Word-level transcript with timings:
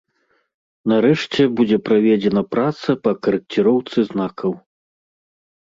Нарэшце, 0.93 1.41
будзе 1.59 1.77
праведзена 1.91 2.43
праца 2.55 2.89
па 3.05 3.15
карэкціроўцы 3.29 3.97
знакаў. 4.11 4.51